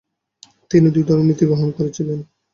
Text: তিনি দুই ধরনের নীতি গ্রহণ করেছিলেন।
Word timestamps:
তিনি 0.71 0.87
দুই 0.95 1.03
ধরনের 1.03 1.27
নীতি 1.29 1.43
গ্রহণ 1.45 1.69
করেছিলেন। 1.77 2.19